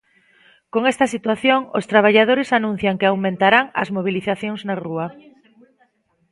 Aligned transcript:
Con 0.73 0.83
esta 0.91 1.05
situación, 1.13 1.59
os 1.77 1.85
traballadores 1.91 2.49
anuncian 2.57 2.97
que 2.99 3.07
aumentarán 3.09 3.65
as 3.81 3.89
mobilizacións 3.95 4.61
na 4.67 4.75
rúa. 4.83 5.07